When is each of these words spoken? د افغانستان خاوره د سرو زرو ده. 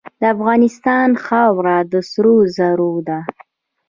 د 0.21 0.23
افغانستان 0.35 1.09
خاوره 1.25 1.77
د 1.91 1.93
سرو 2.09 2.37
زرو 2.57 2.93
ده. 3.07 3.19